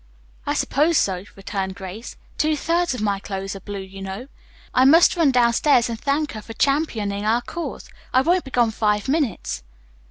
[0.47, 2.15] "I suppose so," returned Grace.
[2.39, 4.29] "Two thirds of my clothes are blue, you know.
[4.73, 7.87] I must run downstairs and thank her for championing our cause.
[8.11, 9.61] I won't be gone five minutes."